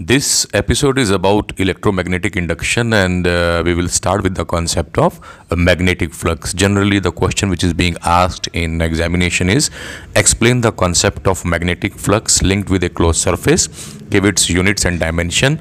[0.00, 5.20] This episode is about electromagnetic induction, and uh, we will start with the concept of
[5.52, 6.52] a magnetic flux.
[6.52, 9.70] Generally, the question which is being asked in examination is
[10.16, 13.68] explain the concept of magnetic flux linked with a closed surface,
[14.10, 15.58] give its units and dimension,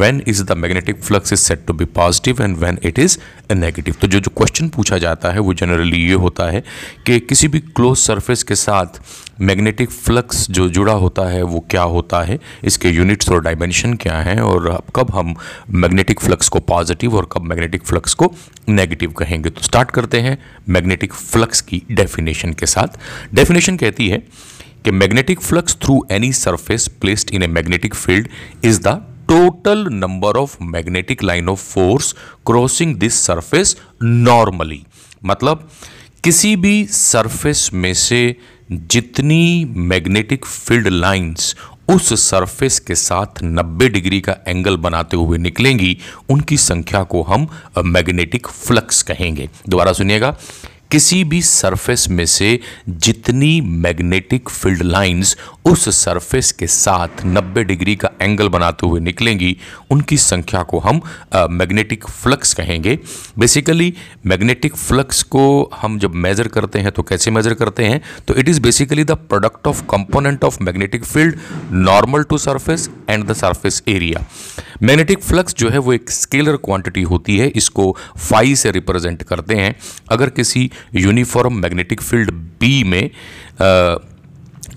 [0.00, 3.18] when is the magnetic flux is said to be positive and when it is
[3.48, 3.96] a negative.
[4.00, 6.62] तो जो जो question पूछा जाता है वो generally ये होता है
[7.06, 9.00] कि किसी भी क्लोज सरफेस के साथ
[9.40, 12.38] मैग्नेटिक फ्लक्स जो जुड़ा होता है वो क्या होता है?
[12.64, 14.40] इसके यूनिट्स और डायमेंशन क्या हैं?
[14.40, 15.34] और कब हम
[15.70, 18.34] मैग्नेटिक फ्लक्स को पॉजिटिव और कब मैग्नेटिक फ्लक्स को
[18.68, 19.50] नेगेटिव कहेंगे?
[19.50, 20.38] तो स्टार्ट करते हैं
[20.68, 22.98] मैग्नेटिक फ्लक्स की डेफिनेशन के साथ।
[23.34, 24.22] डेफिनेशन कहती है
[24.84, 28.28] कि magnetic flux through any surface placed in a magnetic field
[28.64, 28.88] is the
[29.28, 32.12] total number of magnetic line of force
[32.46, 34.82] crossing this surface normally
[35.24, 35.68] मतलब
[36.24, 38.36] किसी भी सरफेस में से
[38.72, 41.56] जितनी मैग्नेटिक फ़ील्ड लाइंस
[41.88, 45.98] उस सरफेस के साथ 90 डिग्री का एंगल बनाते हुए निकलेंगी,
[46.30, 47.48] उनकी संख्या को हम
[47.84, 50.36] मैग्नेटिक फ्लक्स कहेंगे। दोबारा सुनिएगा।
[50.92, 57.94] किसी भी सरफेस में से जितनी मैग्नेटिक फ़ील्ड लाइंस उस सरफेस के साथ 90 डिग्री
[57.96, 59.56] का एंगल बनाते हुए निकलेंगी।
[59.90, 61.00] उनकी संख्या को हम
[61.50, 62.98] मैग्नेटिक फ्लक्स कहेंगे।
[63.38, 63.92] बेसिकली
[64.26, 68.00] मैग्नेटिक फ्लक्स को हम जब मेज़र करते हैं तो कैसे मेज़र करते हैं?
[68.28, 71.38] तो it is basically the product of component of magnetic field
[71.72, 74.24] normal to surface and the surface area
[74.82, 79.54] magnetic flux जो है वो एक स्केलर क्वांटिटी होती है। इसको फाई से रिप्रेजेंट करते
[79.54, 79.74] हैं।
[80.10, 83.96] अगर किसी यूनिफॉर्म मैग्नेटिक फ़ील्ड बी में आ,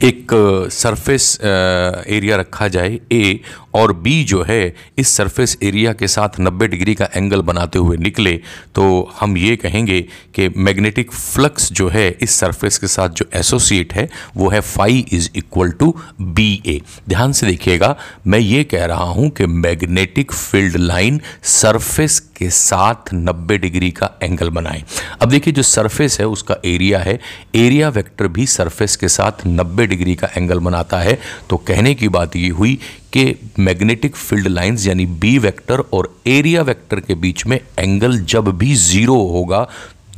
[0.03, 0.31] एक
[0.73, 3.39] सरफेस एरिया रखा जाए ए
[3.73, 7.97] और बी जो है, इस सरफेस एरिया के साथ 90 डिग्री का एंगल बनाते हुए
[7.97, 8.39] निकले
[8.75, 8.83] तो
[9.19, 10.01] हम ये कहेंगे
[10.35, 14.07] कि मैग्नेटिक फ्लक्स जो है, इस सरफेस के साथ जो एसोसिएट है,
[14.37, 16.79] वो है phi is equal to B A
[17.09, 17.95] ध्यान से देखिएगा,
[18.27, 24.09] मैं ये कह रहा हूँ कि मैग्नेटिक फ़ील्ड लाइन सरफेस के साथ 90 डिग्री का
[24.23, 24.83] एंगल बनाए।
[25.21, 27.19] अब देखिए, जो सरफेस है, उसका एरिया है
[27.55, 31.17] एरिया वेक्टर भी सरफेस के साथ 90 डिग्री का एंगल बनाता है।
[31.49, 32.77] तो कहने की बात ये हुई
[33.13, 38.57] कि मैग्नेटिक फ़ील्ड लाइंस यानी बी वेक्टर और एरिया वेक्टर के बीच में एंगल जब
[38.57, 39.67] भी ज़ीरो होगा,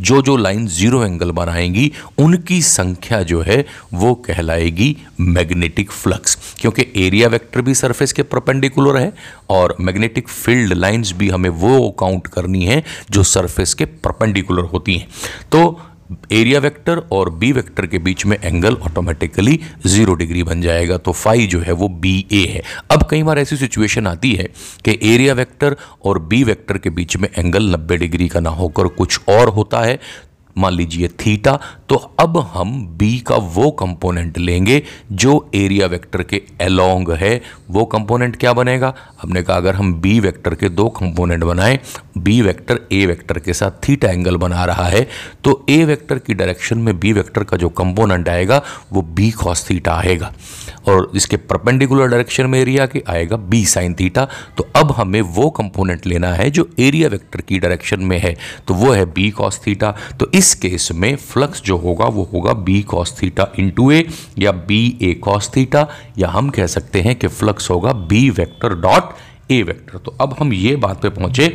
[0.01, 6.85] जो जो लाइन ज़ीरो एंगल बनाएँगी, उनकी संख्या जो है, वो कहलाएगी मैग्नेटिक फ्लक्स क्योंकि
[7.05, 9.11] एरिया वेक्टर भी सरफेस के परपेंडिकुलर है
[9.49, 14.95] और मैग्नेटिक फ़ील्ड लाइंस भी हमें वो काउंट करनी है जो सरफेस के परपेंडिकुलर होती
[14.95, 15.07] हैं.
[15.51, 15.81] तो
[16.31, 21.11] एरिया वेक्टर और बी वेक्टर के बीच में एंगल ऑटोमेटिकली ज़ीरो डिग्री बन जाएगा तो
[21.11, 22.61] फाई जो है वो बी ए है।
[22.91, 24.49] अब कई बार ऐसी सिचुएशन आती है
[24.85, 28.87] कि एरिया वेक्टर और बी वेक्टर के बीच में एंगल 90 डिग्री का ना होकर
[28.87, 29.99] कुछ और होता है
[30.57, 34.81] मान लीजिए थीटा तो अब हम बी का वो कंपोनेंट लेंगे
[35.13, 38.93] जो एरिया वेक्टर के अलोंग है। वो कंपोनेंट क्या बनेगा?
[39.21, 41.79] हमने कहा अगर हम बी वेक्टर के दो कंपोनेंट बनाएँ
[42.17, 45.07] बी वेक्टर ए वेक्टर के साथ थीटा एंगल बना रहा है
[45.43, 48.61] तो ए वेक्टर की डायरेक्शन में बी वेक्टर का जो कंपोनेंट आएगा,
[48.93, 50.33] वो बी कॉस थीटा आएगा।
[50.87, 54.27] और इसके परपेंडिकुलर डायरेक्शन में एरिया के आएगा बी साइन थीटा।
[54.57, 58.35] तो अब हमें वो कंपोनेंट लेना है जो एरिया वेक्टर की डायरेक्शन में है
[58.67, 62.53] तो वो है बी कॉस थीटा। तो इस केस में फ्लक्स जो होगा, वो होगा
[62.53, 64.05] B cos theta into A
[64.39, 68.75] या बी ए कॉस थीटा या हम कह सकते हैं कि फ्लक्स होगा B vector
[68.81, 69.13] dot
[69.51, 71.47] A vector तो अब हम ये बात पे पहुँचे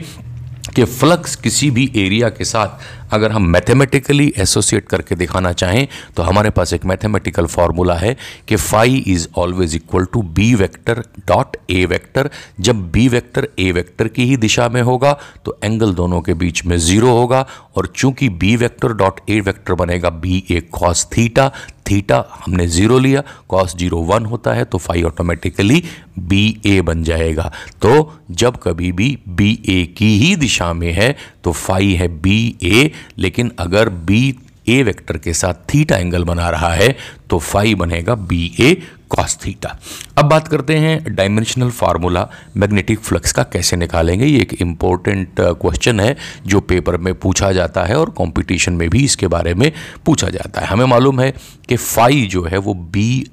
[0.77, 6.23] कि फ्लक्स किसी भी एरिया के साथ अगर हम मैथमेटिकली एसोसिएट करके दिखाना चाहें तो
[6.23, 8.17] हमारे पास एक मैथमेटिकल फॉर्मूला है
[8.49, 12.31] कि phi is always equal to B vector dot A vector
[12.61, 15.13] जब बी वेक्टर ए वेक्टर की ही दिशा में होगा
[15.45, 19.75] तो एंगल दोनों के बीच में ज़ीरो होगा, और चूँकि B vector dot A vector
[19.75, 21.53] बनेगा B A cos theta
[21.91, 25.83] theta हमने ज़ीरो लिया कॉस ज़ीरो वन होता है तो फाई ऑटोमेटिकली
[26.19, 27.51] बी ए बन जाएगा।
[27.83, 31.15] तो जब कभी भी बी ए की ही दिशा में है
[31.45, 34.23] तो फाई है बी ए लेकिन अगर बी
[34.71, 36.97] ए वेक्टर के साथ थीटा एंगल बना रहा है
[37.31, 38.75] तो फाई बनेगा बी ए
[39.11, 39.79] कॉस थीटा
[40.19, 44.27] अब बात करते हैं डायमेंशनल फार्मूला मैग्नेटिक फ्लक्स का कैसे निकालेंगे?
[44.27, 46.17] ये एक इम्पोर्टेंट क्वेश्चन है,
[46.47, 49.71] जो पेपर में पूछा जाता है और कंपटीशन में भी इसके बारे में
[50.07, 51.33] पूछा जाता है। हमें मालूम है
[51.69, 53.27] कि फाई जो है, वो बी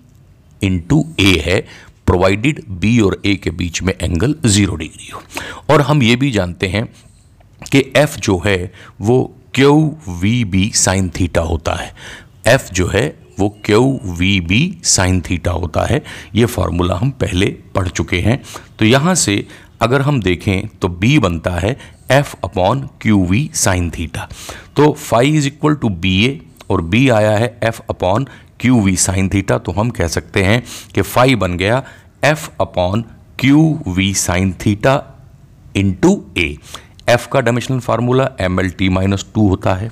[0.61, 1.59] इंटू ए है
[2.05, 5.21] प्रोवाइडेड बी और ए के बीच में एंगल ज़ीरो डिग्री हो।
[5.69, 6.85] और हम ये भी जानते हैं
[7.61, 11.93] कि एफ़ जो है, वो Q V B sine theta होता है?
[12.47, 13.03] एफ़ जो है,
[13.39, 16.01] वो Q V B sine theta होता है?
[16.35, 17.45] ये फॉर्मूला हम पहले
[17.75, 18.39] पढ़ चुके हैं।
[18.79, 19.47] तो यहाँ से
[19.81, 21.75] अगर हम देखें तो बी बनता है
[22.11, 24.29] F upon Q V sine theta.
[24.75, 26.39] तो phi is equal to B A,
[26.69, 28.27] और बी आया है F upon
[28.59, 29.57] Q V sine theta.
[29.57, 30.63] तो हम कह सकते हैं
[30.95, 31.83] कि फाइव बन गया
[32.23, 33.05] F upon
[33.39, 35.01] Q V sine theta
[35.75, 36.55] into A
[37.09, 39.89] F का dimensional formula M L T minus two होता है।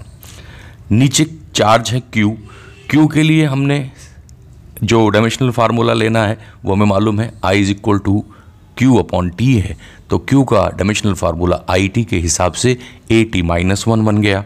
[0.91, 1.25] नीचे
[1.55, 2.29] चार्ज है क्यू
[2.89, 3.79] क्यू के लिए हमने
[4.83, 8.23] जो डायमेंशनल फार्मूला लेना है, वो हमें मालूम है I is equal to
[8.77, 9.77] Q upon T है।
[10.09, 12.77] तो क्यू का डायमेंशनल फार्मूला आई टी के हिसाब से
[13.11, 14.43] ए टी माइनस वन बन गया।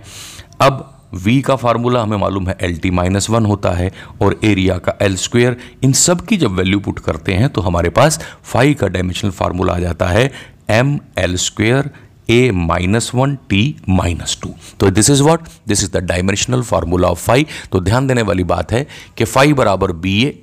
[0.61, 0.85] अब
[1.17, 3.91] v का फार्मूला हमें मालूम है एल टी माइनस वन होता है
[4.21, 7.89] और एरिया का एल स्क्वेयर इन सब की जब वैल्यू पुट करते हैं तो हमारे
[7.89, 10.31] पास फाइव का डायमेंशनल फार्मूला आ जाता है
[10.69, 11.89] M L square
[12.29, 17.07] A minus one T minus two तो this is what this is the dimensional formula
[17.07, 18.85] of phi तो ध्यान देने वाली बात है
[19.17, 20.37] कि फाइव बराबर B A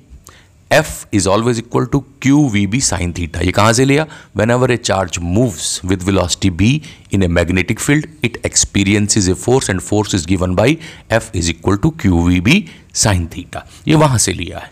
[0.71, 4.07] F is always equal to Q V B sine theta ये कहाँ से लिया?
[4.51, 6.71] Whenever a charge moves with velocity B
[7.13, 10.79] in a magnetic field it experience a force and force is given by
[11.13, 14.71] F is equal to Q V B sine theta ये वहाँ से लिया है।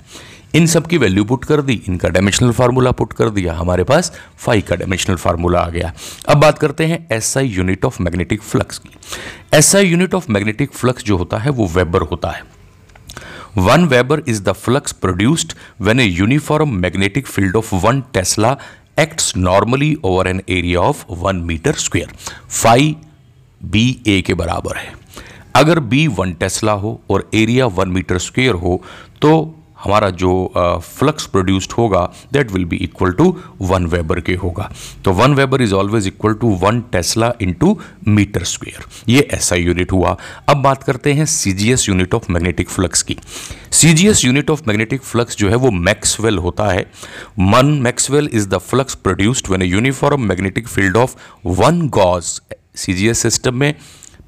[0.55, 4.13] इन सब की वैल्यू पुट कर दी, इनका dimensional formula put कर दिया, हमारे पास
[4.39, 5.93] फाइव का डायमेंशनल फार्मूला आ गया।
[6.29, 8.91] अब बात करते हैं S I unit of magnetic flux की।
[9.53, 12.43] S I unit of magnetic flux जो होता है, वो वेबर होता है।
[13.59, 18.57] One weber is the flux produced when a uniform magnetic field of one tesla
[18.99, 22.15] acts normally over an area of one metre square
[22.51, 22.95] phi
[23.61, 24.93] B A के बराबर है।
[25.57, 28.81] अगर बी वन टेस्ला हो और एरिया वन मीटर स्क्वेयर हो
[29.23, 29.35] तो
[29.85, 30.33] हमारा जो
[30.89, 32.01] फ्लक्स प्रोड्यूस्ड होगा
[32.33, 34.71] that will be equal to one weber के होगा।
[35.05, 37.77] तो one weber is always equal to one tesla into
[38.09, 40.17] metre square ये ऐसा यूनिट हुआ।
[40.49, 43.17] अब बात करते हैं CGS unit of magnetic flux की।
[43.73, 46.87] CGS unit of magnetic flux जो है वो मैक्सवेल होता है।
[47.41, 51.17] One maxwell is the flux produced when a uniform magnetic field of
[51.47, 52.41] one gauss
[52.77, 53.75] CGS system में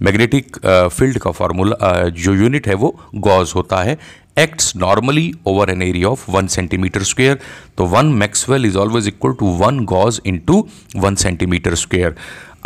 [0.02, 3.98] मैग्नेटिक फ़ील्ड का फॉर्मूला जो यूनिट है वो गॉज होता है।
[4.36, 7.38] Acts normally over an area of 1 centimeter square.
[7.76, 10.62] तो 1 Maxwell is always equal to 1 Gauss into
[11.06, 12.14] 1 centimetre square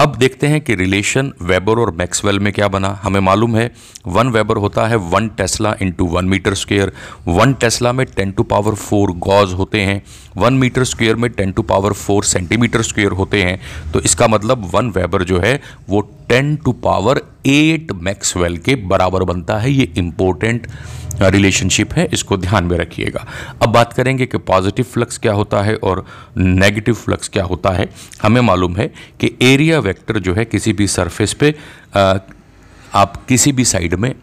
[0.00, 3.70] अब देखते हैं कि रिलेशन वेबर और मैक्सवेल में क्या बना। हमें मालूम है
[4.06, 6.92] वन वेबर होता है one tesla into one metre square
[7.28, 10.02] one tesla में ten to power four gauss होते हैं।
[10.36, 13.60] वन मीटर स्क्वेयर में ten to power four centimetre square होते हैं।
[13.92, 19.24] तो इसका मतलब वन वेबर जो है, वो ten to power eight maxwell के बराबर
[19.24, 20.66] बनता है। ये इंपॉर्टेंट
[21.22, 23.26] रिलेशनशिप है इसको ध्यान में रखिएगा।
[23.62, 26.04] अब बात करेंगे कि पॉजिटिव फ्लक्स क्या होता है और
[26.36, 27.88] नेगेटिव फ्लक्स क्या होता है।
[28.22, 28.86] हमें मालूम है
[29.20, 31.54] कि एरिया वेक्टर जो है किसी भी सरफेस पे
[31.96, 32.14] आ,
[32.94, 34.14] आप किसी भी साइड में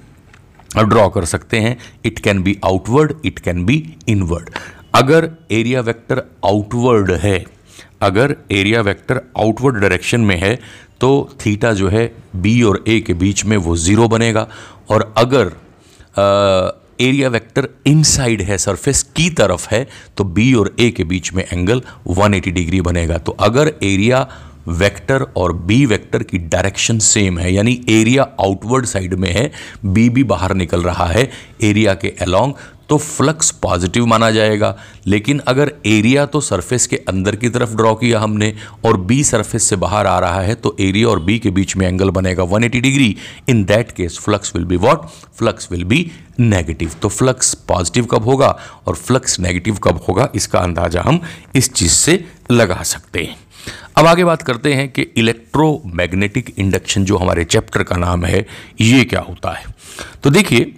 [0.79, 3.75] ड्रॉ कर सकते हैं। It can be outward it can be
[4.07, 4.49] inward
[4.95, 7.44] अगर एरिया वेक्टर आउटवर्ड है
[8.01, 10.53] अगर एरिया वेक्टर आउटवर्ड डायरेक्शन में है
[11.01, 11.09] तो
[11.45, 12.05] थीटा जो है
[12.35, 14.47] बी और ए के बीच में वो ज़ीरो बनेगा।
[14.89, 15.51] और अगर
[17.01, 21.44] एरिया वेक्टर इनसाइड है सरफेस की तरफ़ है तो बी और ए के बीच में
[21.44, 24.27] एंगल 180 डिग्री बनेगा। तो अगर एरिया
[24.69, 29.51] वेक्टर और बी वेक्टर की डायरेक्शन सेम है, यानी एरिया आउटवर्ड साइड में है
[29.85, 31.29] बी भी बाहर निकल रहा है
[31.63, 32.53] एरिया के अलोंग
[32.89, 34.75] तो फ्लक्स पॉजिटिव माना जाएगा।
[35.07, 38.54] लेकिन अगर एरिया तो सरफेस के अंदर की तरफ़ ड्रॉ किया हमने
[38.86, 41.88] और बी सरफेस से बाहर आ रहा है तो एरिया और बी के बीच में
[41.88, 43.16] एंगल बनेगा 180 degree
[43.50, 45.07] in that case flux will be what
[45.38, 46.00] flux will be
[46.39, 48.48] negative तो फ्लक्स पॉजिटिव कब होगा
[48.88, 51.22] और फ्लक्स नेगेटिव कब होगा, इसका अंदाज़ा हम
[51.56, 53.36] इस चीज़ से लगा सकते हैं।
[53.98, 58.45] अब आगे बात करते हैं कि इलेक्ट्रोमैग्नेटिक इंडक्शन जो हमारे चैप्टर का नाम है,
[58.81, 59.66] ये क्या होता है?
[60.23, 60.73] तो देखिए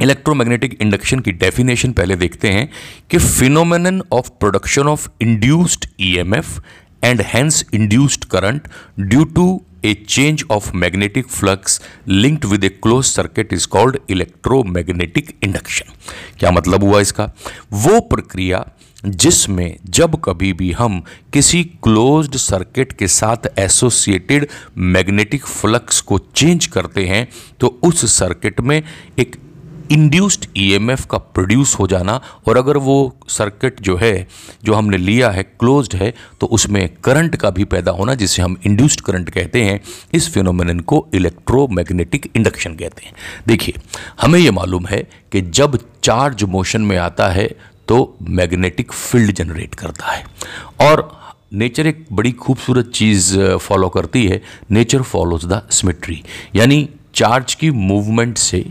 [0.00, 2.68] इलेक्ट्रोमैग्नेटिक इंडक्शन की डेफिनेशन पहले देखते हैं
[3.10, 6.62] कि phenomenon of production of induced EMF
[7.04, 8.68] and hence induced current
[9.00, 15.36] due to a change of magnetic flux linked with a close circuit is called electromagnetic
[15.42, 15.92] induction
[16.38, 17.32] क्या मतलब हुआ इसका?
[17.72, 18.66] वो प्रक्रिया
[19.06, 21.02] जिसमें जब कभी भी हम
[21.32, 24.46] किसी क्लोज्ड सर्किट के साथ एसोसिएटेड
[24.78, 27.28] मैग्नेटिक फ्लक्स को चेंज करते हैं
[27.60, 28.82] तो उस सर्किट में
[29.18, 29.36] एक
[29.90, 32.96] इंड्यूस्ड ईएमएफ का प्रोड्यूस हो जाना और अगर वो
[33.28, 34.26] सर्किट जो है,
[34.64, 38.56] जो हमने लिया है क्लोज्ड है तो उसमें करंट का भी पैदा होना, जिसे हम
[38.66, 39.80] इंड्यूस्ड करंट कहते हैं,
[40.14, 43.14] इस फिनोमिन को इलेक्ट्रोमैग्नेटिक इंडक्शन कहते हैं।
[43.46, 43.74] देखिए,
[44.20, 45.02] हमें ये मालूम है
[45.32, 47.48] कि जब चार्ज मोशन में आता है
[47.88, 50.24] तो मैग्नेटिक फ़ील्ड जनरेट करता है।
[50.80, 51.10] और
[51.52, 54.40] नेचर एक बड़ी खूबसूरत चीज़ फॉलो करती है।
[54.70, 56.22] नेचर फॉलोज द सिमेट्री
[56.54, 58.64] यानी चार्ज की मूवमेंट से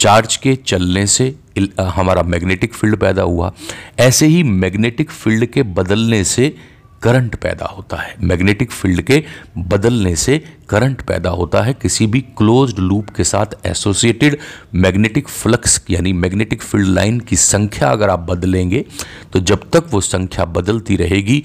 [0.00, 1.34] चार्ज के चलने से
[1.80, 3.52] हमारा मैग्नेटिक फ़ील्ड पैदा हुआ।
[3.98, 6.54] ऐसे ही मैग्नेटिक फ़ील्ड के बदलने से
[7.02, 9.22] करंट पैदा होता है। मैग्नेटिक फ़ील्ड के
[9.58, 14.38] बदलने से करंट पैदा होता है। किसी भी क्लोज्ड लूप के साथ एसोसिएटेड
[14.74, 18.84] मैग्नेटिक फ्लक्स, यानी मैग्नेटिक फ़ील्ड लाइन की संख्या अगर आप बदलेंगे
[19.32, 21.42] तो जब तक वो संख्या बदलती रहेगी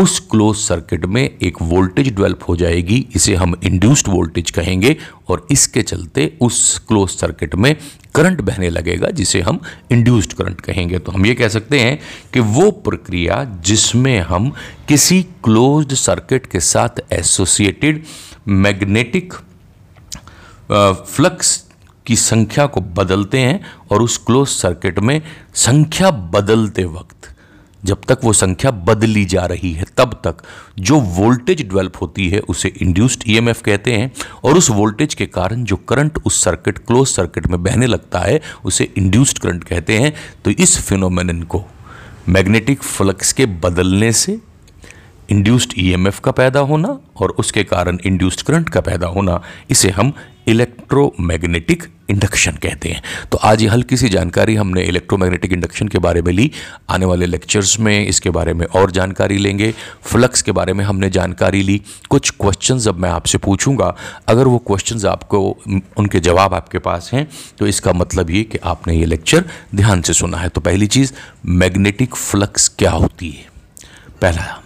[0.00, 4.96] उस क्लोज सर्किट में एक वोल्टेज डेवलप हो जाएगी, इसे हम इंड्यूस्ड वोल्टेज कहेंगे,
[5.28, 7.74] और इसके चलते उस क्लोज सर्किट में
[8.14, 9.60] करंट बहने लगेगा, जिसे हम
[9.92, 11.98] इंड्यूस्ड करंट कहेंगे। तो हम ये कह सकते हैं
[12.34, 14.50] कि वो प्रक्रिया जिसमें हम
[14.88, 18.04] किसी क्लोज्ड सर्किट के साथ एसोसिएटेड
[18.48, 19.34] मैग्नेटिक
[20.72, 21.56] फ्लक्स
[22.06, 25.20] की संख्या को बदलते हैं और उस क्लोज सर्किट में
[25.54, 27.29] संख्या बदलते वक्त
[27.84, 30.42] जब तक वो संख्या बदली जा रही है, तब तक
[30.78, 34.10] जो वोल्टेज डेवलप होती है, उसे इंड्यूस्ड ईएमएफ कहते हैं,
[34.44, 38.40] और उस वोल्टेज के कारण जो करंट उस सर्किट क्लोज सर्किट में बहने लगता है,
[38.64, 40.12] उसे इंड्यूस्ड करंट कहते हैं।
[40.44, 41.64] तो इस फिनोमेनन को
[42.28, 44.38] मैग्नेटिक फ्लक्स के बदलने से
[45.30, 50.12] इंड्यूस्ड ईएमएफ का पैदा होना और उसके कारण इंड्यूस्ड करंट का पैदा होना, इसे हम
[50.50, 53.02] इलेक्ट्रोमैग्नेटिक इंडक्शन कहते हैं।
[53.32, 56.50] तो आज ये हल्की सी जानकारी हमने इलेक्ट्रोमैग्नेटिक इंडक्शन के बारे में ली।
[56.90, 61.10] आने वाले लेक्चर्स में इसके बारे में और जानकारी लेंगे। फ्लक्स के बारे में हमने
[61.10, 61.80] जानकारी ली।
[62.10, 63.94] कुछ क्वेश्चंस अब मैं आपसे पूछूँगा।
[64.28, 65.40] अगर वो क्वेश्चंस आपको,
[65.96, 67.26] उनके जवाब आपके पास हैं
[67.58, 71.12] तो इसका मतलब ये कि आपने ये लेक्चर ध्यान से सुना है। तो पहली चीज़,
[71.46, 73.48] मैग्नेटिक फ्लक्स क्या होती है?
[74.20, 74.59] पहला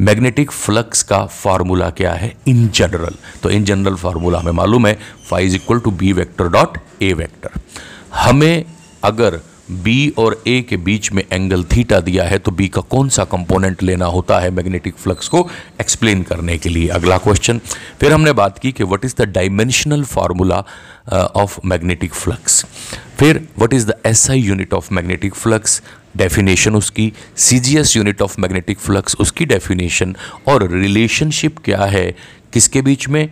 [0.00, 2.34] मैग्नेटिक फ्लक्स का फार्मूला क्या है?
[2.48, 4.98] इन जनरल तो इन जनरल फार्मूला हमें मालूम है
[5.30, 7.60] phi is equal to B vector dot A vector
[8.14, 8.64] हमें
[9.04, 9.40] अगर
[9.82, 13.24] बी और ए के बीच में एंगल थीटा दिया है तो बी का कौन सा
[13.24, 15.48] कंपोनेंट लेना होता है मैग्नेटिक फ्लक्स को?
[15.80, 17.60] एक्सप्लेन करने के लिए अगला क्वेश्चन
[18.00, 20.64] फिर हमने बात की कि what is the dimensional formula
[21.36, 22.64] of magnetic flux
[23.18, 25.80] फिर what is the SI unit of magnetic flux
[26.16, 30.14] definition उसकी C unit of magnetic flux उसकी डेफिनेशन
[30.48, 32.10] और रिलेशनशिप क्या है,
[32.52, 33.24] किसके बीच में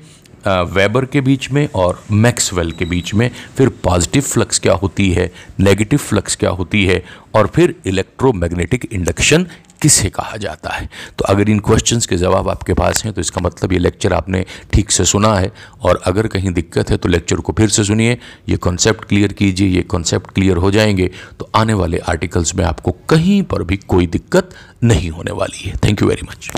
[0.46, 5.30] वेबर के बीच में और मैक्सवेल के बीच में, फिर पॉजिटिव फ्लक्स क्या होती है
[5.60, 7.02] नेगेटिव फ्लक्स क्या होती है,
[7.34, 9.46] और फिर इलेक्ट्रोमैग्नेटिक इंडक्शन
[9.82, 10.88] किसे कहा जाता है?
[11.18, 14.44] तो अगर इन क्वेश्चंस के जवाब आपके पास हैं तो इसका मतलब ये लेक्चर आपने
[14.72, 18.18] ठीक से सुना है। और अगर कहीं दिक्कत है तो लेक्चर को फिर से सुनिए।
[18.48, 22.96] ये कॉन्सेप्ट क्लियर कीजिए, ये कॉन्सेप्ट क्लियर हो जाएँगे। तो आने वाले आर्टिकल्स में आपको
[23.10, 24.54] कहीं पर भी कोई दिक्कत
[24.84, 26.50] नहीं होने वाली है। Thank you very much